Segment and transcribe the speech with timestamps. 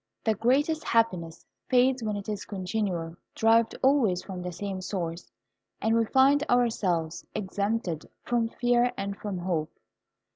[0.23, 5.31] The greatest happiness fades when it is continual, derived always from the same source,
[5.79, 9.71] and we find ourselves exempted from fear and from hope.